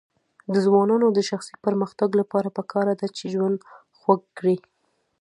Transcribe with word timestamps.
د 0.53 0.55
ځوانانو 0.65 1.07
د 1.11 1.19
شخصي 1.29 1.53
پرمختګ 1.65 2.09
لپاره 2.21 2.49
پکار 2.57 2.85
ده 2.99 3.07
چې 3.17 3.25
ژوند 3.33 3.57
خوږ 3.99 4.21
کړي. 4.37 4.57